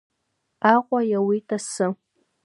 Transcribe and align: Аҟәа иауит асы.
Аҟәа 0.73 0.99
иауит 1.09 1.49
асы. 1.57 1.87